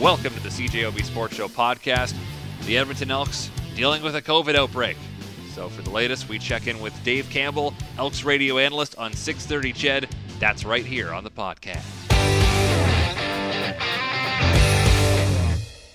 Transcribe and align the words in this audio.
Welcome 0.00 0.34
to 0.34 0.40
the 0.40 0.50
CJOB 0.50 1.02
Sports 1.04 1.36
Show 1.36 1.48
podcast. 1.48 2.14
The 2.66 2.76
Edmonton 2.76 3.10
Elks 3.10 3.50
dealing 3.74 4.02
with 4.02 4.14
a 4.14 4.20
COVID 4.20 4.54
outbreak. 4.54 4.98
So 5.54 5.70
for 5.70 5.80
the 5.80 5.88
latest, 5.88 6.28
we 6.28 6.38
check 6.38 6.66
in 6.66 6.80
with 6.80 6.92
Dave 7.02 7.30
Campbell, 7.30 7.72
Elks 7.96 8.22
radio 8.22 8.58
analyst 8.58 8.98
on 8.98 9.14
630 9.14 9.72
CHED. 9.72 10.08
That's 10.38 10.66
right 10.66 10.84
here 10.84 11.14
on 11.14 11.24
the 11.24 11.30
podcast. 11.30 11.82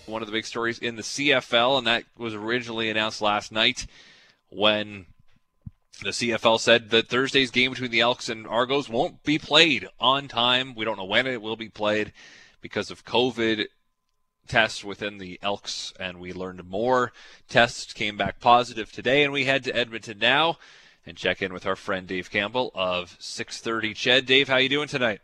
One 0.07 0.23
of 0.23 0.27
the 0.27 0.33
big 0.33 0.47
stories 0.47 0.79
in 0.79 0.95
the 0.95 1.03
CFL, 1.03 1.77
and 1.77 1.85
that 1.85 2.03
was 2.17 2.33
originally 2.33 2.89
announced 2.89 3.21
last 3.21 3.51
night 3.51 3.85
when 4.49 5.05
the 6.01 6.09
CFL 6.09 6.59
said 6.59 6.89
that 6.89 7.07
Thursday's 7.07 7.51
game 7.51 7.69
between 7.69 7.91
the 7.91 7.99
Elks 7.99 8.29
and 8.29 8.47
Argos 8.47 8.89
won't 8.89 9.21
be 9.21 9.37
played 9.37 9.87
on 9.99 10.27
time. 10.27 10.73
We 10.73 10.85
don't 10.85 10.97
know 10.97 11.05
when 11.05 11.27
it 11.27 11.39
will 11.39 11.55
be 11.55 11.69
played 11.69 12.13
because 12.61 12.89
of 12.89 13.05
COVID 13.05 13.67
tests 14.51 14.83
within 14.83 15.17
the 15.17 15.39
Elks, 15.41 15.93
and 15.97 16.19
we 16.19 16.33
learned 16.33 16.69
more. 16.69 17.13
Tests 17.47 17.93
came 17.93 18.17
back 18.17 18.41
positive 18.41 18.91
today, 18.91 19.23
and 19.23 19.31
we 19.31 19.45
head 19.45 19.63
to 19.63 19.73
Edmonton 19.73 20.19
now 20.19 20.57
and 21.05 21.15
check 21.15 21.41
in 21.41 21.53
with 21.53 21.65
our 21.65 21.77
friend 21.77 22.05
Dave 22.05 22.29
Campbell 22.29 22.69
of 22.75 23.17
6:30 23.17 23.93
Ched. 23.93 24.25
Dave, 24.25 24.49
how 24.49 24.57
you 24.57 24.67
doing 24.67 24.89
tonight? 24.89 25.21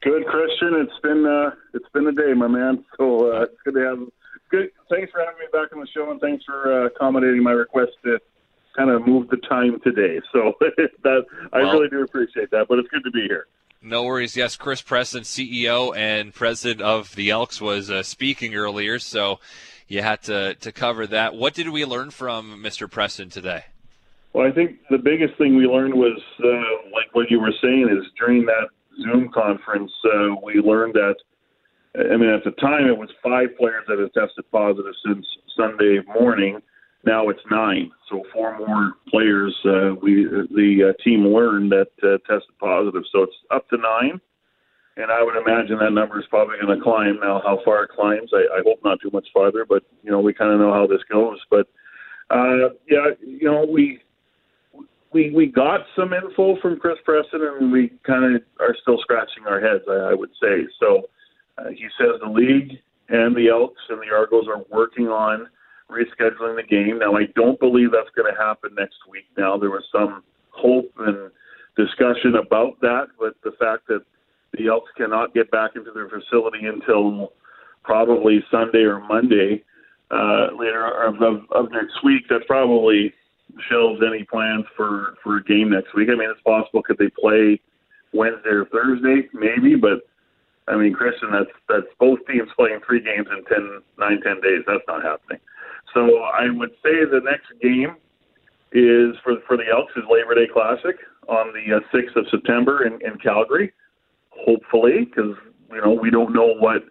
Good, 0.00 0.24
Christian. 0.24 0.74
It's 0.76 0.98
been 1.02 1.26
uh, 1.26 1.50
it's 1.74 1.88
been 1.92 2.06
a 2.06 2.12
day, 2.12 2.32
my 2.32 2.48
man. 2.48 2.82
So 2.96 3.30
uh, 3.30 3.42
it's 3.42 3.60
good 3.62 3.74
to 3.74 3.80
have. 3.80 3.98
Good. 4.48 4.70
Thanks 4.88 5.12
for 5.12 5.20
having 5.20 5.38
me 5.38 5.46
back 5.52 5.74
on 5.74 5.80
the 5.80 5.88
show, 5.94 6.10
and 6.10 6.18
thanks 6.18 6.42
for 6.46 6.72
uh, 6.72 6.86
accommodating 6.86 7.42
my 7.42 7.52
request 7.52 7.92
to 8.04 8.18
kind 8.74 8.88
of 8.88 9.06
move 9.06 9.28
the 9.28 9.36
time 9.36 9.80
today. 9.84 10.18
So 10.32 10.54
that 11.02 11.26
I 11.52 11.60
well, 11.60 11.74
really 11.74 11.90
do 11.90 12.02
appreciate 12.02 12.50
that. 12.52 12.68
But 12.68 12.78
it's 12.78 12.88
good 12.88 13.04
to 13.04 13.10
be 13.10 13.24
here. 13.28 13.48
No 13.84 14.04
worries. 14.04 14.36
Yes, 14.36 14.54
Chris 14.56 14.80
Preston, 14.80 15.22
CEO 15.22 15.96
and 15.96 16.32
president 16.32 16.80
of 16.80 17.16
the 17.16 17.30
Elks, 17.30 17.60
was 17.60 17.90
uh, 17.90 18.04
speaking 18.04 18.54
earlier, 18.54 19.00
so 19.00 19.40
you 19.88 20.02
had 20.02 20.22
to 20.22 20.54
to 20.54 20.70
cover 20.70 21.04
that. 21.08 21.34
What 21.34 21.54
did 21.54 21.68
we 21.68 21.84
learn 21.84 22.10
from 22.10 22.62
Mr. 22.62 22.88
Preston 22.88 23.28
today? 23.28 23.64
Well, 24.32 24.46
I 24.46 24.52
think 24.52 24.78
the 24.88 24.98
biggest 24.98 25.36
thing 25.36 25.56
we 25.56 25.66
learned 25.66 25.94
was, 25.94 26.18
uh, 26.44 26.48
like 26.92 27.12
what 27.12 27.28
you 27.28 27.40
were 27.40 27.52
saying, 27.60 27.88
is 27.90 28.06
during 28.16 28.46
that 28.46 28.68
Zoom 29.02 29.28
conference, 29.30 29.90
uh, 30.04 30.36
we 30.44 30.54
learned 30.54 30.94
that. 30.94 31.16
I 31.96 32.16
mean, 32.16 32.30
at 32.30 32.44
the 32.44 32.52
time, 32.52 32.86
it 32.86 32.96
was 32.96 33.10
five 33.20 33.48
players 33.58 33.84
that 33.88 33.98
had 33.98 34.14
tested 34.14 34.44
positive 34.52 34.94
since 35.04 35.26
Sunday 35.56 35.98
morning 36.06 36.62
now 37.04 37.28
it's 37.28 37.40
nine. 37.50 37.90
So 38.08 38.22
four 38.32 38.58
more 38.58 38.94
players 39.08 39.56
uh, 39.64 39.94
we 40.00 40.24
the 40.24 40.90
uh, 40.90 41.02
team 41.02 41.26
learned 41.26 41.72
that 41.72 41.90
uh, 42.02 42.18
tested 42.30 42.56
positive. 42.60 43.02
So 43.12 43.22
it's 43.22 43.36
up 43.50 43.68
to 43.70 43.76
nine, 43.76 44.20
and 44.96 45.10
I 45.10 45.22
would 45.22 45.36
imagine 45.36 45.78
that 45.78 45.92
number 45.92 46.20
is 46.20 46.26
probably 46.30 46.56
going 46.60 46.76
to 46.76 46.82
climb. 46.82 47.18
Now, 47.20 47.40
how 47.44 47.58
far 47.64 47.84
it 47.84 47.90
climbs, 47.90 48.30
I, 48.32 48.58
I 48.58 48.62
hope 48.64 48.80
not 48.84 49.00
too 49.00 49.10
much 49.12 49.26
farther. 49.32 49.64
But 49.68 49.82
you 50.02 50.10
know, 50.10 50.20
we 50.20 50.32
kind 50.32 50.52
of 50.52 50.60
know 50.60 50.72
how 50.72 50.86
this 50.86 51.02
goes. 51.10 51.38
But 51.50 51.66
uh, 52.30 52.74
yeah, 52.88 53.10
you 53.20 53.50
know, 53.50 53.66
we 53.68 54.00
we 55.12 55.30
we 55.34 55.46
got 55.46 55.80
some 55.96 56.12
info 56.12 56.56
from 56.60 56.78
Chris 56.78 56.98
Preston, 57.04 57.40
and 57.60 57.72
we 57.72 57.92
kind 58.06 58.36
of 58.36 58.42
are 58.60 58.76
still 58.80 58.98
scratching 59.00 59.46
our 59.48 59.60
heads. 59.60 59.84
I, 59.88 60.10
I 60.10 60.14
would 60.14 60.30
say 60.40 60.66
so. 60.78 61.02
Uh, 61.58 61.68
he 61.68 61.86
says 61.98 62.20
the 62.22 62.30
league 62.30 62.78
and 63.08 63.36
the 63.36 63.48
Elks 63.48 63.82
and 63.90 64.00
the 64.00 64.14
Argos 64.14 64.46
are 64.48 64.64
working 64.70 65.08
on 65.08 65.48
rescheduling 65.92 66.56
the 66.56 66.66
game. 66.68 66.98
Now, 66.98 67.16
I 67.16 67.24
don't 67.36 67.60
believe 67.60 67.92
that's 67.92 68.10
going 68.16 68.32
to 68.32 68.40
happen 68.40 68.74
next 68.76 68.96
week. 69.10 69.24
Now, 69.36 69.56
there 69.56 69.70
was 69.70 69.84
some 69.92 70.22
hope 70.50 70.90
and 70.98 71.30
discussion 71.76 72.34
about 72.36 72.80
that, 72.80 73.08
but 73.18 73.34
the 73.44 73.52
fact 73.58 73.86
that 73.88 74.02
the 74.52 74.68
Elks 74.68 74.90
cannot 74.96 75.34
get 75.34 75.50
back 75.50 75.72
into 75.76 75.90
their 75.92 76.08
facility 76.08 76.66
until 76.66 77.32
probably 77.84 78.44
Sunday 78.50 78.84
or 78.84 79.00
Monday 79.00 79.62
uh, 80.10 80.48
later 80.58 80.86
of, 81.06 81.14
of, 81.22 81.44
of 81.52 81.72
next 81.72 82.04
week, 82.04 82.28
that 82.28 82.46
probably 82.46 83.12
shelves 83.70 84.00
any 84.06 84.24
plans 84.24 84.64
for 84.76 85.14
for 85.22 85.38
a 85.38 85.44
game 85.44 85.70
next 85.70 85.94
week. 85.94 86.08
I 86.12 86.16
mean, 86.16 86.30
it's 86.30 86.40
possible 86.42 86.82
could 86.82 86.98
they 86.98 87.08
play 87.08 87.60
Wednesday 88.12 88.50
or 88.50 88.66
Thursday, 88.66 89.28
maybe, 89.32 89.74
but 89.74 90.00
I 90.68 90.76
mean, 90.76 90.92
Christian, 90.92 91.30
that's 91.32 91.50
that's 91.68 91.90
both 91.98 92.18
teams 92.26 92.48
playing 92.56 92.80
three 92.86 93.02
games 93.02 93.26
in 93.30 93.44
ten, 93.44 93.82
nine, 93.98 94.20
ten 94.22 94.40
days. 94.40 94.62
That's 94.66 94.84
not 94.86 95.02
happening. 95.02 95.40
So 95.94 96.22
I 96.22 96.50
would 96.50 96.70
say 96.82 97.04
the 97.04 97.20
next 97.24 97.52
game 97.60 97.96
is 98.72 99.16
for 99.22 99.34
for 99.46 99.56
the 99.56 99.64
Elks 99.70 99.92
is 99.96 100.04
Labor 100.10 100.34
Day 100.34 100.50
Classic 100.52 100.96
on 101.28 101.52
the 101.52 101.76
uh, 101.76 101.80
sixth 101.94 102.16
of 102.16 102.26
September 102.30 102.86
in, 102.86 102.94
in 103.02 103.18
Calgary. 103.18 103.72
Hopefully, 104.30 105.04
because 105.04 105.36
you 105.70 105.80
know 105.80 105.92
we 105.92 106.10
don't 106.10 106.32
know 106.32 106.54
what 106.58 106.82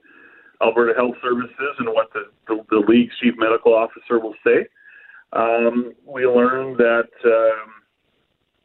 Alberta 0.62 0.94
Health 0.96 1.16
Services 1.22 1.76
and 1.80 1.90
what 1.90 2.14
the, 2.14 2.30
the, 2.48 2.64
the 2.70 2.84
league's 2.88 3.14
chief 3.22 3.34
medical 3.38 3.74
officer 3.74 4.20
will 4.20 4.36
say. 4.46 4.68
Um, 5.34 5.94
we 6.06 6.26
learned 6.26 6.78
that 6.78 7.10
um, 7.26 7.82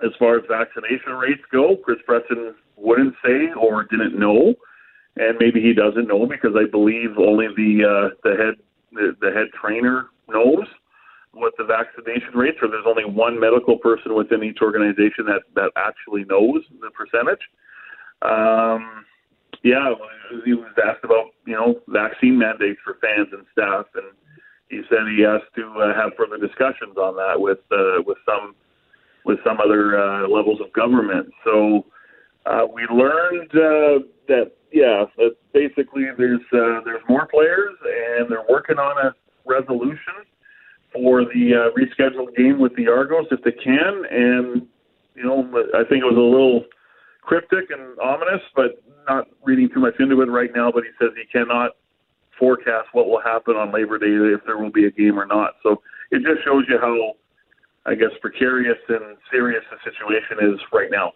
as 0.04 0.10
far 0.18 0.36
as 0.36 0.44
vaccination 0.48 1.12
rates 1.12 1.42
go, 1.50 1.76
Chris 1.76 1.98
Preston 2.04 2.54
wouldn't 2.76 3.14
say 3.24 3.48
or 3.58 3.84
didn't 3.84 4.18
know, 4.18 4.54
and 5.16 5.38
maybe 5.41 5.60
he 5.62 5.72
doesn't 5.72 6.08
know 6.08 6.26
because 6.26 6.53
I 6.54 6.68
believe 6.70 7.16
only 7.18 7.47
the 7.56 7.84
uh, 7.84 8.14
the 8.22 8.36
head 8.36 8.54
the, 8.97 9.17
the 9.21 9.33
head 9.33 9.49
trainer 9.61 10.07
knows 10.29 10.67
what 11.33 11.53
the 11.59 11.65
vaccination 11.65 12.34
rates 12.34 12.59
are. 12.62 12.69
There's 12.69 12.87
only 12.87 13.05
one 13.05 13.39
medical 13.39 13.77
person 13.79 14.15
within 14.15 14.43
each 14.43 14.59
organization 14.62 15.27
that 15.27 15.43
that 15.55 15.71
actually 15.77 16.25
knows 16.25 16.62
the 16.81 16.91
percentage. 16.91 17.45
Um, 18.23 19.05
yeah, 19.62 19.93
he 20.45 20.55
was 20.55 20.73
asked 20.83 21.05
about 21.05 21.37
you 21.47 21.55
know 21.55 21.81
vaccine 21.89 22.39
mandates 22.39 22.81
for 22.84 22.97
fans 23.01 23.29
and 23.33 23.45
staff, 23.53 23.87
and 23.95 24.12
he 24.69 24.83
said 24.89 25.07
he 25.15 25.23
has 25.23 25.43
to 25.55 25.65
uh, 25.78 25.95
have 25.95 26.13
further 26.17 26.39
discussions 26.39 26.97
on 26.97 27.17
that 27.17 27.41
with 27.41 27.61
uh, 27.71 28.03
with 28.07 28.19
some 28.25 28.55
with 29.25 29.39
some 29.45 29.59
other 29.61 29.99
uh, 29.99 30.28
levels 30.28 30.61
of 30.61 30.73
government. 30.73 31.28
So 31.45 31.84
uh, 32.47 32.67
we 32.73 32.87
learned 32.91 33.51
uh, 33.51 34.07
that 34.28 34.53
yeah, 34.76 35.06
that 35.16 35.37
basically 35.54 36.04
there's 36.19 36.44
uh, 36.53 36.84
there's 36.84 37.00
more 37.09 37.26
players 37.26 37.72
and 37.81 38.31
they're 38.31 38.44
working 38.47 38.76
on 38.76 39.06
a 39.06 39.14
resolution 39.48 40.28
for 40.92 41.25
the 41.25 41.56
uh, 41.56 41.72
rescheduled 41.72 42.37
game 42.37 42.59
with 42.59 42.76
the 42.76 42.86
Argos 42.86 43.25
if 43.31 43.41
they 43.42 43.53
can. 43.53 44.04
And, 44.10 44.66
you 45.15 45.25
know, 45.25 45.48
I 45.72 45.81
think 45.88 46.04
it 46.04 46.09
was 46.12 46.20
a 46.20 46.20
little 46.20 46.65
cryptic 47.22 47.70
and 47.70 47.98
ominous, 47.98 48.42
but 48.54 48.84
not 49.09 49.28
reading 49.44 49.70
too 49.72 49.81
much 49.81 49.94
into 49.98 50.20
it 50.20 50.26
right 50.26 50.50
now. 50.54 50.70
But 50.70 50.84
he 50.84 50.91
says 51.00 51.16
he 51.16 51.25
cannot 51.25 51.70
forecast 52.38 52.88
what 52.92 53.09
will 53.09 53.22
happen 53.25 53.56
on 53.56 53.72
Labor 53.72 53.97
Day 53.97 54.12
if 54.12 54.44
there 54.44 54.59
will 54.59 54.70
be 54.70 54.84
a 54.84 54.91
game 54.91 55.19
or 55.19 55.25
not. 55.25 55.54
So 55.62 55.81
it 56.10 56.20
just 56.20 56.44
shows 56.44 56.65
you 56.69 56.76
how, 56.78 57.15
I 57.91 57.94
guess, 57.94 58.12
precarious 58.20 58.76
and 58.91 59.16
serious 59.31 59.65
the 59.70 59.78
situation 59.91 60.53
is 60.53 60.60
right 60.70 60.91
now. 60.91 61.12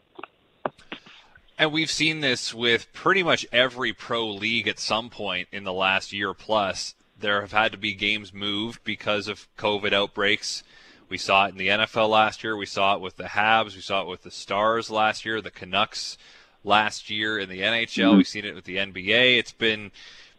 And 1.61 1.73
we've 1.73 1.91
seen 1.91 2.21
this 2.21 2.55
with 2.55 2.91
pretty 2.95 3.23
much 3.23 3.47
every 3.53 3.93
pro 3.93 4.27
league 4.27 4.67
at 4.67 4.79
some 4.79 5.11
point 5.11 5.47
in 5.53 5.65
the 5.65 5.75
last 5.75 6.11
year 6.11 6.33
plus 6.33 6.95
there 7.19 7.43
have 7.43 7.53
had 7.53 7.73
to 7.73 7.77
be 7.77 7.93
games 7.93 8.33
moved 8.33 8.83
because 8.83 9.29
of 9.29 9.47
COVID 9.59 9.93
outbreaks. 9.93 10.63
We 11.11 11.19
saw 11.19 11.45
it 11.45 11.51
in 11.51 11.59
the 11.59 11.69
NFL 11.69 12.09
last 12.09 12.43
year. 12.43 12.57
We 12.57 12.65
saw 12.65 12.95
it 12.95 13.03
with 13.03 13.19
the 13.19 13.25
Habs. 13.25 13.75
We 13.75 13.83
saw 13.83 14.01
it 14.01 14.09
with 14.09 14.23
the 14.23 14.31
Stars 14.31 14.89
last 14.89 15.27
year. 15.27 15.43
The 15.43 15.51
Canucks 15.51 16.17
last 16.65 17.11
year 17.11 17.39
in 17.39 17.51
the 17.51 17.61
NHL. 17.61 17.89
Mm-hmm. 17.89 18.17
We've 18.17 18.27
seen 18.27 18.47
it 18.47 18.55
with 18.55 18.65
the 18.65 18.77
NBA. 18.77 19.37
It's 19.37 19.53
been 19.53 19.91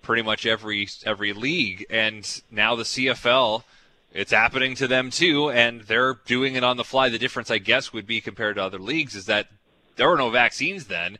pretty 0.01 0.23
much 0.23 0.47
every 0.47 0.89
every 1.05 1.33
league, 1.33 1.85
and 1.91 2.41
now 2.49 2.73
the 2.73 2.81
CFL. 2.81 3.63
It's 4.11 4.31
happening 4.31 4.73
to 4.73 4.87
them 4.87 5.11
too, 5.11 5.51
and 5.51 5.81
they're 5.81 6.15
doing 6.25 6.55
it 6.55 6.63
on 6.63 6.77
the 6.77 6.83
fly. 6.83 7.09
The 7.09 7.19
difference, 7.19 7.51
I 7.51 7.59
guess, 7.59 7.93
would 7.93 8.07
be 8.07 8.21
compared 8.21 8.55
to 8.55 8.63
other 8.63 8.79
leagues 8.79 9.13
is 9.13 9.27
that 9.27 9.49
there 9.95 10.09
were 10.09 10.17
no 10.17 10.29
vaccines 10.29 10.87
then. 10.87 11.17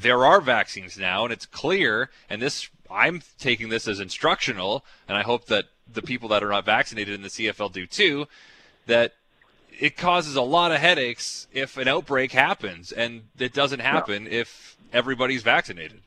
There 0.00 0.24
are 0.24 0.40
vaccines 0.40 0.98
now, 0.98 1.24
and 1.24 1.32
it's 1.32 1.46
clear. 1.46 2.10
And 2.28 2.42
this 2.42 2.68
I'm 2.90 3.22
taking 3.38 3.68
this 3.68 3.88
as 3.88 4.00
instructional, 4.00 4.84
and 5.08 5.16
I 5.16 5.22
hope 5.22 5.46
that 5.46 5.66
the 5.92 6.02
people 6.02 6.28
that 6.30 6.42
are 6.42 6.48
not 6.48 6.64
vaccinated 6.64 7.14
in 7.14 7.22
the 7.22 7.28
CFL 7.28 7.72
do 7.72 7.86
too, 7.86 8.26
that 8.86 9.14
it 9.78 9.96
causes 9.96 10.36
a 10.36 10.42
lot 10.42 10.72
of 10.72 10.78
headaches 10.78 11.46
if 11.52 11.76
an 11.76 11.88
outbreak 11.88 12.32
happens, 12.32 12.92
and 12.92 13.22
it 13.38 13.52
doesn't 13.52 13.80
happen 13.80 14.24
yeah. 14.24 14.40
if 14.40 14.76
everybody's 14.92 15.42
vaccinated. 15.42 16.00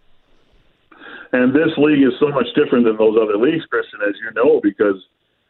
And 1.34 1.54
this 1.54 1.78
league 1.78 2.04
is 2.04 2.13
so 2.20 2.30
much 2.30 2.48
different 2.56 2.86
than 2.86 2.98
those 2.98 3.18
other 3.22 3.38
leagues, 3.38 3.66
Christian, 3.66 4.00
as 4.08 4.16
you 4.24 4.31
know, 4.34 4.62
because 4.62 4.96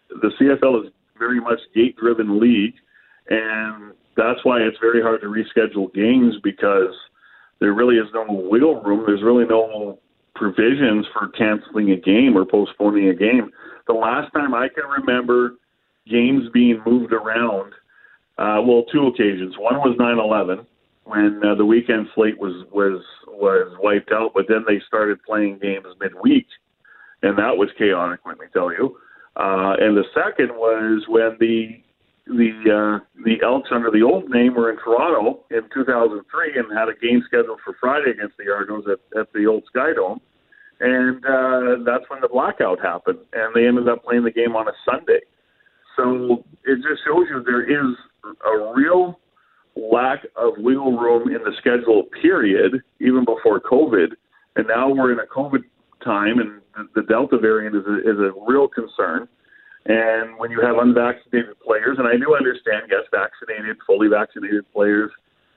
the 0.09 0.31
CFL 0.39 0.85
is 0.85 0.91
very 1.19 1.39
much 1.39 1.59
gate-driven 1.75 2.39
league, 2.39 2.73
and 3.29 3.91
that's 4.17 4.43
why 4.43 4.59
it's 4.59 4.77
very 4.81 5.01
hard 5.01 5.21
to 5.21 5.27
reschedule 5.27 5.93
games 5.93 6.35
because 6.43 6.93
there 7.59 7.73
really 7.73 7.95
is 7.95 8.07
no 8.13 8.25
wiggle 8.29 8.81
room. 8.81 9.03
There's 9.05 9.23
really 9.23 9.45
no 9.45 9.99
provisions 10.35 11.05
for 11.13 11.29
canceling 11.29 11.91
a 11.91 11.95
game 11.95 12.35
or 12.35 12.45
postponing 12.45 13.09
a 13.09 13.15
game. 13.15 13.51
The 13.87 13.93
last 13.93 14.31
time 14.33 14.53
I 14.53 14.67
can 14.69 14.85
remember 14.85 15.55
games 16.09 16.43
being 16.53 16.81
moved 16.85 17.13
around, 17.13 17.73
uh, 18.37 18.61
well, 18.61 18.83
two 18.91 19.07
occasions. 19.07 19.55
One 19.57 19.77
was 19.77 19.97
9/11 19.97 20.65
when 21.05 21.41
uh, 21.43 21.55
the 21.55 21.65
weekend 21.65 22.07
slate 22.13 22.37
was 22.37 22.65
was 22.71 23.01
was 23.27 23.75
wiped 23.79 24.11
out, 24.11 24.31
but 24.33 24.45
then 24.47 24.63
they 24.67 24.79
started 24.87 25.21
playing 25.23 25.59
games 25.59 25.85
midweek, 25.99 26.45
and 27.23 27.37
that 27.37 27.55
was 27.57 27.69
chaotic. 27.77 28.19
Let 28.25 28.39
me 28.39 28.47
tell 28.53 28.71
you. 28.71 28.97
Uh, 29.35 29.75
and 29.79 29.95
the 29.95 30.05
second 30.13 30.49
was 30.49 31.05
when 31.07 31.37
the 31.39 31.79
the 32.27 32.51
uh, 32.67 33.23
the 33.23 33.37
Elks 33.43 33.69
under 33.71 33.89
the 33.91 34.03
old 34.03 34.29
name 34.29 34.55
were 34.55 34.69
in 34.69 34.77
Toronto 34.77 35.43
in 35.51 35.61
2003 35.73 36.57
and 36.57 36.77
had 36.77 36.89
a 36.89 36.95
game 36.95 37.23
scheduled 37.25 37.59
for 37.63 37.75
Friday 37.79 38.11
against 38.11 38.37
the 38.37 38.51
Argos 38.51 38.85
at, 38.87 39.19
at 39.19 39.31
the 39.33 39.45
old 39.45 39.63
Sky 39.67 39.93
Dome, 39.95 40.19
and 40.79 41.23
uh, 41.25 41.83
that's 41.85 42.09
when 42.09 42.21
the 42.21 42.29
blackout 42.31 42.79
happened, 42.79 43.19
and 43.33 43.55
they 43.55 43.67
ended 43.67 43.87
up 43.87 44.03
playing 44.03 44.23
the 44.23 44.31
game 44.31 44.55
on 44.55 44.67
a 44.67 44.73
Sunday. 44.85 45.21
So 45.95 46.43
it 46.63 46.75
just 46.75 47.01
shows 47.05 47.25
you 47.29 47.43
there 47.43 47.65
is 47.65 47.95
a 48.23 48.73
real 48.75 49.19
lack 49.75 50.25
of 50.35 50.53
wiggle 50.57 50.97
room 50.97 51.29
in 51.29 51.43
the 51.43 51.51
schedule. 51.59 52.03
Period. 52.21 52.81
Even 52.99 53.25
before 53.25 53.59
COVID, 53.59 54.13
and 54.55 54.67
now 54.67 54.89
we're 54.89 55.11
in 55.11 55.19
a 55.19 55.25
COVID 55.25 55.63
time, 56.03 56.39
and 56.39 56.89
the 56.95 57.03
Delta 57.03 57.37
variant 57.37 57.75
is 57.75 57.83
a, 57.87 57.99
is 57.99 58.17
a 58.19 58.31
real 58.47 58.67
concern. 58.67 59.27
And 59.87 60.37
when 60.37 60.51
you 60.51 60.59
have 60.61 60.75
unvaccinated 60.77 61.59
players, 61.65 61.97
and 61.97 62.07
I 62.07 62.17
do 62.17 62.35
understand, 62.35 62.91
yes, 62.91 63.07
vaccinated, 63.09 63.77
fully 63.87 64.09
vaccinated 64.09 64.65
players 64.73 65.11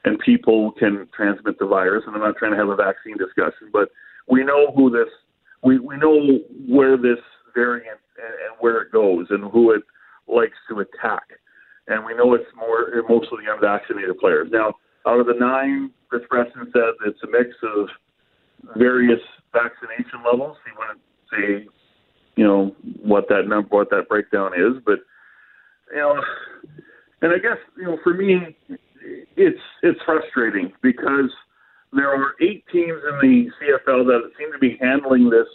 and 0.04 0.18
people 0.20 0.72
can 0.78 1.08
transmit 1.14 1.58
the 1.58 1.66
virus, 1.66 2.04
and 2.06 2.14
I'm 2.14 2.22
not 2.22 2.36
trying 2.36 2.52
to 2.52 2.56
have 2.56 2.68
a 2.68 2.76
vaccine 2.76 3.18
discussion, 3.18 3.68
but 3.72 3.90
we 4.28 4.44
know 4.44 4.72
who 4.74 4.90
this, 4.90 5.10
we, 5.62 5.78
we 5.78 5.96
know 5.98 6.38
where 6.68 6.96
this 6.96 7.18
variant 7.54 7.98
and, 8.16 8.32
and 8.32 8.56
where 8.60 8.82
it 8.82 8.92
goes 8.92 9.26
and 9.30 9.50
who 9.50 9.72
it 9.72 9.82
likes 10.26 10.56
to 10.70 10.80
attack. 10.80 11.24
And 11.88 12.04
we 12.06 12.14
know 12.14 12.32
it's 12.34 12.48
more 12.56 12.86
mostly 13.08 13.44
unvaccinated 13.52 14.16
players. 14.18 14.48
Now, 14.50 14.74
out 15.06 15.20
of 15.20 15.26
the 15.26 15.34
nine, 15.34 15.90
Chris 16.08 16.22
Preston 16.30 16.70
said 16.72 16.94
it's 17.04 17.18
a 17.24 17.30
mix 17.30 17.50
of 17.62 17.88
various 18.76 19.20
vaccination 19.52 20.22
levels. 20.24 20.56
He 20.64 20.70
wouldn't 20.78 21.00
say 21.32 21.68
you 22.36 22.44
know 22.44 22.74
what 23.10 23.28
that 23.28 23.46
number, 23.46 23.68
what 23.70 23.90
that 23.90 24.08
breakdown 24.08 24.52
is. 24.54 24.82
But 24.84 25.00
you 25.92 25.98
know, 25.98 26.20
and 27.22 27.32
I 27.32 27.38
guess 27.38 27.58
you 27.76 27.84
know 27.84 27.98
for 28.02 28.14
me, 28.14 28.56
it's 29.36 29.60
it's 29.82 30.00
frustrating 30.04 30.72
because 30.82 31.30
there 31.92 32.08
are 32.08 32.34
eight 32.40 32.64
teams 32.72 33.00
in 33.02 33.18
the 33.20 33.50
CFL 33.58 34.06
that 34.06 34.30
seem 34.38 34.52
to 34.52 34.58
be 34.58 34.78
handling 34.80 35.28
this 35.28 35.48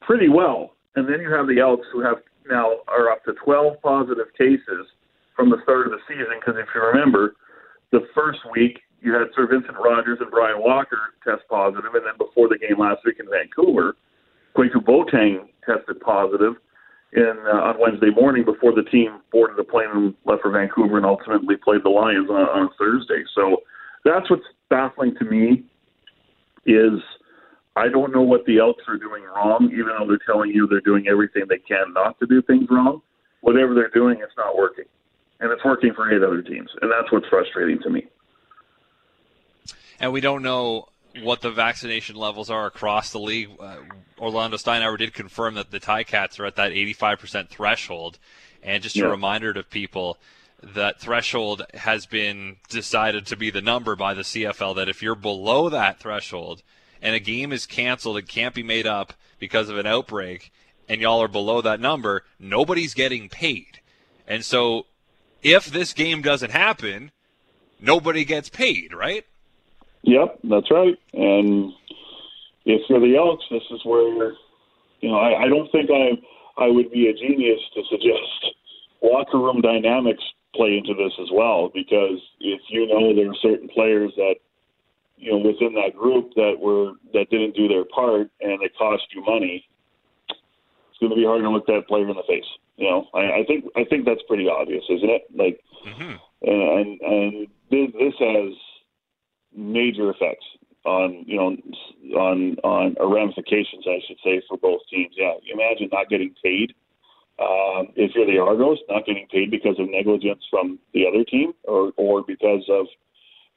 pretty 0.00 0.28
well, 0.28 0.72
and 0.94 1.08
then 1.08 1.20
you 1.20 1.32
have 1.32 1.48
the 1.48 1.58
Elks 1.58 1.86
who 1.92 2.00
have 2.00 2.18
now 2.48 2.76
are 2.86 3.10
up 3.10 3.24
to 3.24 3.32
12 3.44 3.82
positive 3.82 4.26
cases 4.38 4.86
from 5.34 5.50
the 5.50 5.56
start 5.64 5.86
of 5.86 5.92
the 5.92 5.98
season. 6.06 6.38
Because 6.38 6.54
if 6.58 6.68
you 6.74 6.80
remember, 6.80 7.34
the 7.90 8.06
first 8.14 8.38
week 8.54 8.78
you 9.00 9.12
had 9.12 9.28
Sir 9.34 9.46
Vincent 9.46 9.76
Rogers 9.82 10.18
and 10.20 10.30
Brian 10.30 10.60
Walker 10.60 11.14
test 11.24 11.42
positive, 11.50 11.94
and 11.94 12.06
then 12.06 12.16
before 12.18 12.48
the 12.48 12.58
game 12.58 12.78
last 12.78 13.02
week 13.04 13.16
in 13.18 13.26
Vancouver, 13.26 13.96
Kwaku 14.56 14.82
Boateng 14.82 15.48
tested 15.64 16.00
positive 16.00 16.54
in 17.12 17.34
uh, 17.46 17.68
on 17.68 17.80
Wednesday 17.80 18.10
morning 18.10 18.44
before 18.44 18.74
the 18.74 18.82
team 18.82 19.20
boarded 19.32 19.58
a 19.58 19.64
plane 19.64 19.88
and 19.92 20.14
left 20.24 20.42
for 20.42 20.50
Vancouver 20.50 20.96
and 20.96 21.06
ultimately 21.06 21.56
played 21.56 21.82
the 21.84 21.90
Lions 21.90 22.30
on, 22.30 22.36
on 22.36 22.70
Thursday. 22.78 23.22
So 23.34 23.62
that's 24.04 24.28
what's 24.30 24.46
baffling 24.70 25.14
to 25.16 25.24
me 25.24 25.64
is 26.64 27.00
I 27.76 27.88
don't 27.88 28.12
know 28.12 28.22
what 28.22 28.44
the 28.46 28.58
Elks 28.58 28.84
are 28.88 28.96
doing 28.96 29.22
wrong, 29.24 29.70
even 29.72 29.92
though 29.98 30.06
they're 30.06 30.18
telling 30.26 30.50
you 30.50 30.66
they're 30.66 30.80
doing 30.80 31.08
everything 31.08 31.44
they 31.48 31.58
can 31.58 31.92
not 31.92 32.18
to 32.20 32.26
do 32.26 32.40
things 32.42 32.66
wrong. 32.70 33.02
Whatever 33.42 33.74
they're 33.74 33.90
doing, 33.90 34.18
it's 34.22 34.36
not 34.36 34.56
working. 34.56 34.86
And 35.40 35.52
it's 35.52 35.64
working 35.64 35.92
for 35.94 36.10
eight 36.10 36.22
other 36.22 36.40
teams. 36.40 36.70
And 36.80 36.90
that's 36.90 37.12
what's 37.12 37.28
frustrating 37.28 37.78
to 37.82 37.90
me. 37.90 38.06
And 40.00 40.12
we 40.12 40.20
don't 40.20 40.42
know 40.42 40.88
what 41.22 41.40
the 41.40 41.50
vaccination 41.50 42.16
levels 42.16 42.50
are 42.50 42.66
across 42.66 43.10
the 43.10 43.18
league. 43.18 43.50
Uh, 43.58 43.76
Orlando 44.18 44.56
Steinauer 44.56 44.98
did 44.98 45.14
confirm 45.14 45.54
that 45.54 45.70
the 45.70 45.80
Ticats 45.80 46.38
are 46.40 46.46
at 46.46 46.56
that 46.56 46.72
85% 46.72 47.48
threshold. 47.48 48.18
And 48.62 48.82
just 48.82 48.96
yeah. 48.96 49.04
a 49.04 49.10
reminder 49.10 49.52
to 49.52 49.62
people 49.62 50.18
that 50.62 51.00
threshold 51.00 51.64
has 51.74 52.06
been 52.06 52.56
decided 52.68 53.26
to 53.26 53.36
be 53.36 53.50
the 53.50 53.60
number 53.60 53.94
by 53.94 54.14
the 54.14 54.22
CFL 54.22 54.74
that 54.76 54.88
if 54.88 55.02
you're 55.02 55.14
below 55.14 55.68
that 55.68 56.00
threshold 56.00 56.62
and 57.02 57.14
a 57.14 57.20
game 57.20 57.52
is 57.52 57.66
canceled 57.66 58.16
and 58.16 58.28
can't 58.28 58.54
be 58.54 58.62
made 58.62 58.86
up 58.86 59.12
because 59.38 59.68
of 59.68 59.78
an 59.78 59.86
outbreak 59.86 60.50
and 60.88 61.00
y'all 61.00 61.22
are 61.22 61.28
below 61.28 61.60
that 61.60 61.80
number, 61.80 62.24
nobody's 62.38 62.94
getting 62.94 63.28
paid. 63.28 63.80
And 64.26 64.44
so 64.44 64.86
if 65.42 65.66
this 65.66 65.92
game 65.92 66.22
doesn't 66.22 66.50
happen, 66.50 67.12
nobody 67.80 68.24
gets 68.24 68.48
paid, 68.48 68.92
right? 68.92 69.24
Yep, 70.06 70.38
that's 70.44 70.70
right. 70.70 70.96
And 71.14 71.72
if 72.64 72.82
you're 72.88 73.00
the 73.00 73.16
Elks, 73.16 73.44
this 73.50 73.62
is 73.72 73.84
where 73.84 74.32
you 75.00 75.10
know 75.10 75.18
I, 75.18 75.44
I 75.44 75.48
don't 75.48 75.70
think 75.72 75.90
I 75.90 76.14
I 76.62 76.68
would 76.68 76.90
be 76.90 77.08
a 77.08 77.12
genius 77.12 77.60
to 77.74 77.82
suggest 77.90 78.54
locker 79.02 79.38
room 79.38 79.60
dynamics 79.60 80.22
play 80.54 80.78
into 80.78 80.94
this 80.94 81.12
as 81.20 81.28
well 81.32 81.70
because 81.74 82.22
if 82.40 82.60
you 82.70 82.86
know 82.86 83.14
there 83.14 83.30
are 83.30 83.42
certain 83.42 83.68
players 83.68 84.12
that 84.16 84.36
you 85.16 85.32
know 85.32 85.38
within 85.38 85.74
that 85.74 85.96
group 85.98 86.32
that 86.34 86.54
were 86.58 86.92
that 87.12 87.28
didn't 87.30 87.56
do 87.56 87.66
their 87.66 87.84
part 87.84 88.30
and 88.40 88.62
it 88.62 88.72
cost 88.78 89.02
you 89.12 89.24
money, 89.24 89.68
it's 90.28 90.98
going 91.00 91.10
to 91.10 91.16
be 91.16 91.26
hard 91.26 91.42
to 91.42 91.50
look 91.50 91.66
that 91.66 91.88
player 91.88 92.08
in 92.08 92.16
the 92.16 92.22
face. 92.28 92.46
You 92.76 92.90
know, 92.90 93.08
I, 93.12 93.40
I 93.40 93.44
think 93.44 93.64
I 93.74 93.82
think 93.84 94.06
that's 94.06 94.22
pretty 94.28 94.48
obvious, 94.48 94.84
isn't 94.88 95.10
it? 95.10 95.22
Like, 95.34 95.60
mm-hmm. 95.84 96.14
and 96.42 97.00
and 97.00 97.46
this, 97.70 97.90
this 97.98 98.14
has 98.20 98.54
major 99.56 100.10
effects 100.10 100.44
on 100.84 101.24
you 101.26 101.36
know 101.36 101.56
on 102.18 102.56
on 102.62 102.94
or 103.00 103.12
ramifications, 103.12 103.84
I 103.86 103.98
should 104.06 104.18
say, 104.22 104.42
for 104.48 104.56
both 104.56 104.80
teams. 104.90 105.14
Yeah, 105.16 105.34
imagine 105.52 105.88
not 105.92 106.08
getting 106.08 106.34
paid 106.42 106.74
um, 107.38 107.88
if 107.96 108.12
you're 108.14 108.26
the 108.26 108.38
Argos, 108.38 108.78
not 108.88 109.04
getting 109.04 109.26
paid 109.30 109.50
because 109.50 109.78
of 109.78 109.90
negligence 109.90 110.42
from 110.50 110.78
the 110.94 111.06
other 111.06 111.24
team 111.24 111.52
or 111.64 111.92
or 111.96 112.22
because 112.26 112.64
of 112.70 112.86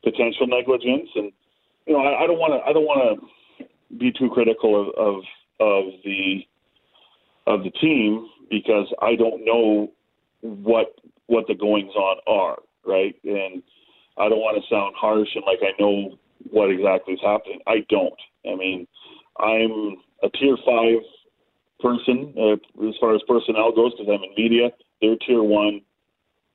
potential 0.03 0.47
negligence. 0.47 1.09
And 1.15 1.31
you 1.85 1.93
know, 1.93 2.01
I, 2.01 2.23
I 2.23 2.27
don't 2.27 2.39
want 2.39 2.53
to 2.53 2.69
I 2.69 2.73
don't 2.73 2.85
want 2.85 3.21
to 3.21 3.65
be 3.95 4.11
too 4.11 4.29
critical 4.33 4.81
of, 4.81 4.87
of 4.97 5.23
of 5.59 5.93
the 6.03 6.45
of 7.47 7.63
the 7.63 7.71
team 7.71 8.27
because 8.49 8.93
I 9.01 9.15
don't 9.15 9.45
know 9.45 9.91
what 10.41 10.99
what 11.27 11.47
the 11.47 11.55
goings 11.55 11.93
on 11.95 12.17
are, 12.27 12.57
right? 12.85 13.15
And 13.23 13.63
I 14.19 14.27
don't 14.27 14.43
want 14.43 14.61
to 14.61 14.69
sound 14.69 14.95
harsh 14.99 15.29
and 15.35 15.45
like 15.45 15.59
I 15.63 15.71
know 15.79 16.17
what 16.51 16.71
exactly 16.71 17.15
is 17.15 17.23
happening. 17.23 17.59
I 17.67 17.85
don't. 17.89 18.19
I 18.45 18.55
mean, 18.55 18.87
I'm 19.39 19.97
a 20.23 20.29
tier 20.37 20.57
five 20.65 20.99
person 21.79 22.33
uh, 22.35 22.87
as 22.87 22.95
far 22.99 23.15
as 23.15 23.21
personnel 23.27 23.71
goes 23.71 23.93
because 23.95 24.11
I'm 24.11 24.23
in 24.23 24.35
media. 24.35 24.69
They're 25.01 25.15
tier 25.25 25.43
one. 25.43 25.81